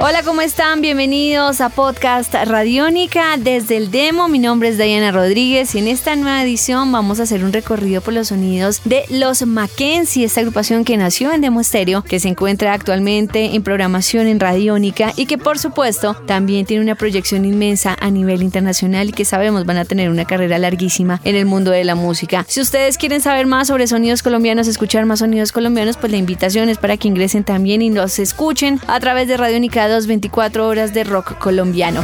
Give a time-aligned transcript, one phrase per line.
[0.00, 0.80] Hola, ¿cómo están?
[0.80, 4.28] Bienvenidos a Podcast Radiónica desde el demo.
[4.28, 8.02] Mi nombre es Diana Rodríguez y en esta nueva edición vamos a hacer un recorrido
[8.02, 12.28] por los sonidos de los Mackenzie, esta agrupación que nació en Demo Stereo, que se
[12.28, 17.96] encuentra actualmente en programación en Radiónica y que por supuesto también tiene una proyección inmensa
[17.98, 21.70] a nivel internacional y que sabemos van a tener una carrera larguísima en el mundo
[21.70, 22.44] de la música.
[22.48, 26.68] Si ustedes quieren saber más sobre sonidos colombianos, escuchar más sonidos colombianos, pues la invitación
[26.68, 31.04] es para que ingresen también y los escuchen a través de Radiónica 24 horas de
[31.04, 32.02] rock colombiano.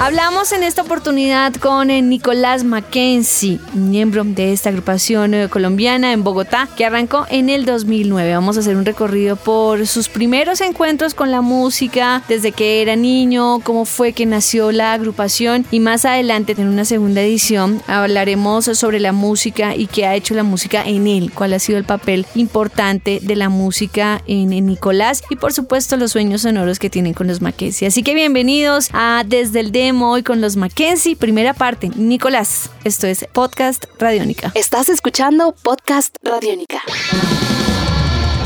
[0.00, 6.24] Hablamos en esta oportunidad con eh, Nicolás Mackenzie, miembro de esta agrupación eh, colombiana en
[6.24, 8.34] Bogotá, que arrancó en el 2009.
[8.34, 12.96] Vamos a hacer un recorrido por sus primeros encuentros con la música, desde que era
[12.96, 18.64] niño, cómo fue que nació la agrupación y más adelante en una segunda edición hablaremos
[18.64, 21.84] sobre la música y qué ha hecho la música en él, cuál ha sido el
[21.84, 27.14] papel importante de la música en, Nicolás y por supuesto los sueños sonoros que tienen
[27.14, 27.86] con los Mackenzie.
[27.86, 31.90] Así que bienvenidos a Desde el Demo hoy con los Mackenzie, primera parte.
[31.94, 34.50] Nicolás, esto es Podcast Radiónica.
[34.54, 36.80] Estás escuchando Podcast Radiónica.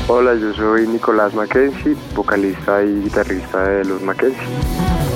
[0.09, 5.08] Hola, yo soy Nicolás Mackenzie, vocalista y guitarrista de los Mackenzie.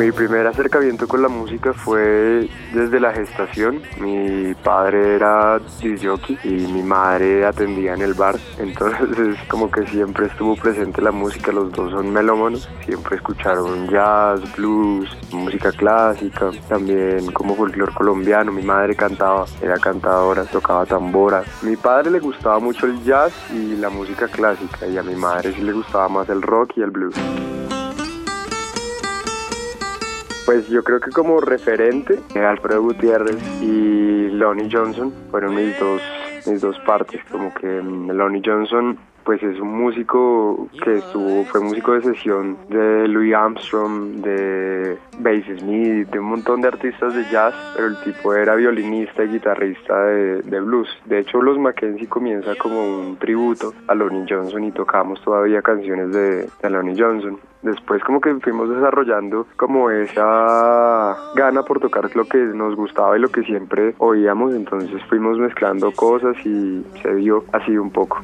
[0.00, 3.82] Mi primer acercamiento con la música fue desde la gestación.
[4.00, 5.60] Mi padre era
[6.02, 8.36] jockey y mi madre atendía en el bar.
[8.56, 11.52] Entonces como que siempre estuvo presente la música.
[11.52, 12.66] Los dos son melómanos.
[12.86, 16.48] Siempre escucharon jazz, blues, música clásica.
[16.66, 18.52] También como folclore colombiano.
[18.52, 21.44] Mi madre cantaba, era cantadora, tocaba tambora.
[21.60, 24.86] mi padre le gustaba mucho el jazz y la música clásica.
[24.86, 27.49] Y a mi madre sí le gustaba más el rock y el blues.
[30.50, 36.02] Pues yo creo que como referente, Alfredo Gutiérrez y Lonnie Johnson fueron mis dos,
[36.44, 38.98] mis dos partes, como que mm, Lonnie Johnson
[39.30, 45.44] pues es un músico que estuvo, fue músico de sesión de Louis Armstrong, de Bass
[45.60, 49.96] Smith, de un montón de artistas de jazz, pero el tipo era violinista y guitarrista
[50.02, 50.88] de, blues.
[51.04, 56.10] De hecho, los Mackenzie comienza como un tributo a Lonnie Johnson y tocamos todavía canciones
[56.10, 57.38] de, de Lonnie Johnson.
[57.62, 63.20] Después como que fuimos desarrollando como esa gana por tocar lo que nos gustaba y
[63.20, 68.20] lo que siempre oíamos, entonces fuimos mezclando cosas y se dio así un poco.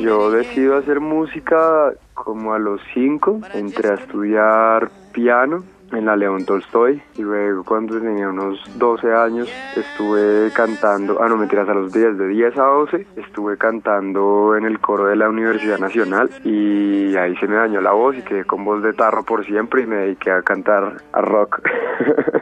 [0.00, 6.44] Yo decido hacer música como a los 5, entré a estudiar piano en la León
[6.44, 11.92] Tolstoy y luego cuando tenía unos 12 años estuve cantando, ah no mentiras, a los
[11.92, 17.16] 10, de 10 a 12 estuve cantando en el coro de la Universidad Nacional y
[17.16, 19.86] ahí se me dañó la voz y quedé con voz de tarro por siempre y
[19.86, 21.60] me dediqué a cantar a rock.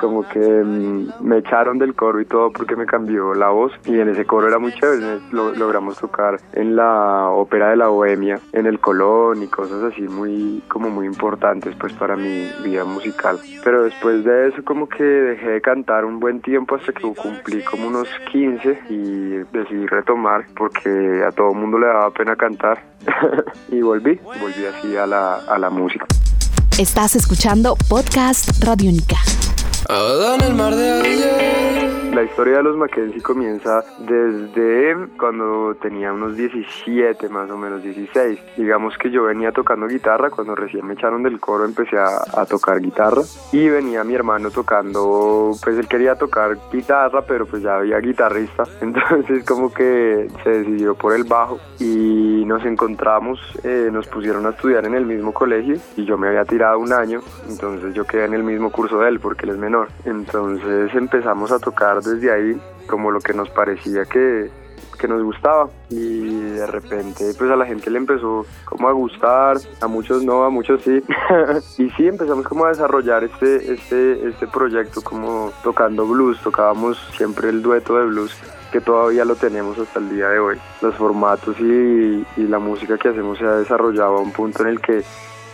[0.00, 3.98] como que mm, me echaron del coro y todo porque me cambió la voz y
[3.98, 8.66] en ese coro era muy chévere, logramos tocar en la ópera de la Bohemia, en
[8.66, 13.38] el Colón y cosas así muy como muy importantes pues para mi vida musical.
[13.64, 17.62] Pero después de eso como que dejé de cantar un buen tiempo hasta que cumplí
[17.64, 22.82] como unos 15 y decidí retomar porque a todo mundo le daba pena cantar
[23.68, 26.06] y volví, volví así a la, a la música.
[26.78, 29.16] Estás escuchando Podcast Radiónica.
[30.76, 37.82] de la historia de los Mackenzie comienza desde cuando tenía unos 17, más o menos
[37.82, 38.38] 16.
[38.56, 42.80] Digamos que yo venía tocando guitarra, cuando recién me echaron del coro empecé a, tocar
[42.80, 43.20] guitarra
[43.52, 48.64] y venía mi hermano tocando, pues él quería tocar guitarra, pero pues ya había guitarrista,
[48.80, 54.50] entonces como que se decidió por el bajo y nos encontramos, eh, nos pusieron a
[54.50, 58.24] estudiar en el mismo colegio y yo me había tirado un año, entonces yo quedé
[58.24, 59.88] en el mismo curso de él porque él es menor.
[60.06, 64.50] Entonces empezamos a tocar desde ahí como lo que nos parecía que,
[64.98, 65.68] que nos gustaba.
[65.90, 70.44] Y de repente pues a la gente le empezó como a gustar, a muchos no,
[70.44, 71.02] a muchos sí.
[71.82, 77.48] Y sí empezamos como a desarrollar este, este, este proyecto como tocando blues, tocábamos siempre
[77.50, 78.36] el dueto de blues
[78.72, 80.58] que todavía lo tenemos hasta el día de hoy.
[80.82, 84.68] Los formatos y, y la música que hacemos se ha desarrollado a un punto en
[84.68, 85.04] el que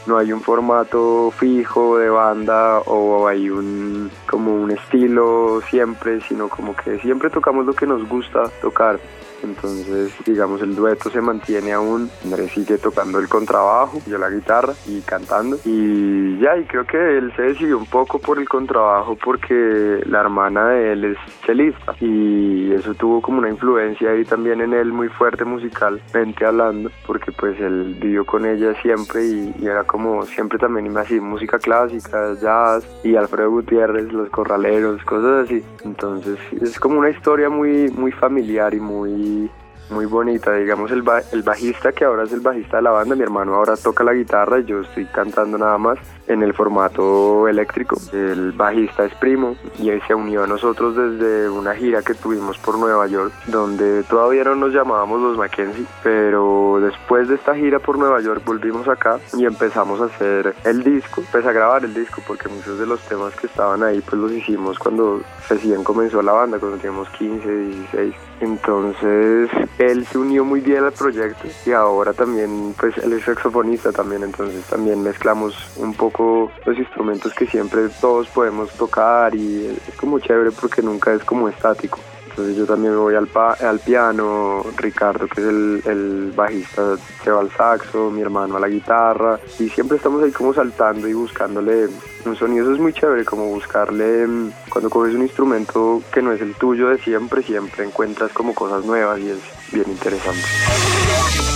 [0.07, 6.49] no hay un formato fijo de banda o hay un como un estilo siempre, sino
[6.49, 8.99] como que siempre tocamos lo que nos gusta tocar
[9.43, 14.75] entonces digamos el dueto se mantiene aún, Andrés sigue tocando el contrabajo, yo la guitarra
[14.87, 15.59] y cantando.
[15.65, 20.21] Y ya, y creo que él se decidió un poco por el contrabajo porque la
[20.21, 21.95] hermana de él es chelista.
[22.01, 27.33] Y eso tuvo como una influencia ahí también en él muy fuerte musicalmente hablando porque
[27.33, 32.87] pues él vivió con ella siempre y, era como siempre también así música clásica, jazz
[33.05, 35.63] y Alfredo Gutiérrez, los corraleros, cosas así.
[35.85, 39.62] Entonces es como una historia muy, muy familiar y muy Bye.
[39.93, 40.53] Muy bonita.
[40.55, 43.77] Digamos, el, el bajista que ahora es el bajista de la banda, mi hermano ahora
[43.77, 47.97] toca la guitarra y yo estoy cantando nada más en el formato eléctrico.
[48.13, 52.59] El bajista es primo y él se unió a nosotros desde una gira que tuvimos
[52.59, 57.79] por Nueva York, donde todavía no nos llamábamos los Mackenzie, pero después de esta gira
[57.79, 61.95] por Nueva York volvimos acá y empezamos a hacer el disco, empecé a grabar el
[61.95, 66.23] disco porque muchos de los temas que estaban ahí pues los hicimos cuando recién comenzó
[66.23, 68.15] la banda, cuando teníamos 15, 16.
[68.41, 69.51] Entonces
[69.87, 74.23] él se unió muy bien al proyecto y ahora también pues él es saxofonista también,
[74.23, 80.19] entonces también mezclamos un poco los instrumentos que siempre todos podemos tocar y es como
[80.19, 81.99] chévere porque nunca es como estático.
[82.33, 83.29] Entonces yo también me voy al,
[83.61, 88.61] al piano, Ricardo que es el, el bajista se va al saxo, mi hermano a
[88.61, 91.89] la guitarra y siempre estamos ahí como saltando y buscándole
[92.25, 92.65] un sonido.
[92.65, 96.55] Eso es muy chévere, como buscarle mm, cuando coges un instrumento que no es el
[96.55, 99.39] tuyo de siempre, siempre encuentras como cosas nuevas y es
[99.73, 101.52] bien interesante.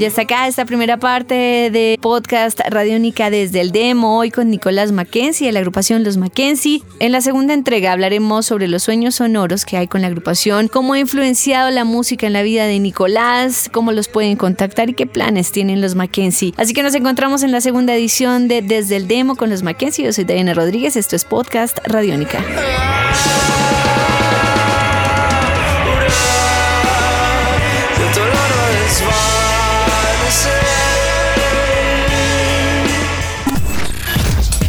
[0.00, 1.34] Ya está acá esta primera parte
[1.70, 6.82] de podcast Radiónica desde el demo, hoy con Nicolás Mackenzie de la agrupación Los Mackenzie.
[7.00, 10.94] En la segunda entrega hablaremos sobre los sueños sonoros que hay con la agrupación, cómo
[10.94, 15.06] ha influenciado la música en la vida de Nicolás, cómo los pueden contactar y qué
[15.06, 16.54] planes tienen los Mackenzie.
[16.56, 20.06] Así que nos encontramos en la segunda edición de Desde el demo con los Mackenzie.
[20.06, 22.42] Yo soy Diana Rodríguez, esto es podcast Radiónica.